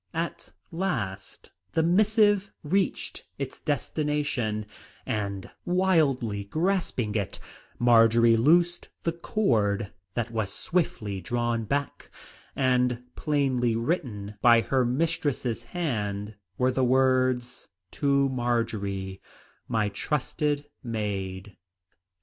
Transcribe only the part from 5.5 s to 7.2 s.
wildly grasping